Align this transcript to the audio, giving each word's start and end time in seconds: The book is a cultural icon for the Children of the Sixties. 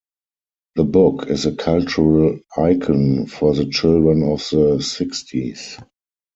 The 0.77 0.83
book 0.83 1.27
is 1.27 1.45
a 1.45 1.51
cultural 1.53 2.39
icon 2.57 3.27
for 3.27 3.53
the 3.53 3.65
Children 3.67 4.23
of 4.31 4.39
the 4.49 4.81
Sixties. 4.81 5.77